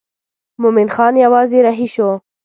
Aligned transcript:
مومن 0.61 0.87
خان 0.95 1.13
یوازې 1.25 1.59
رهي 1.67 1.87
شو. 1.93 2.09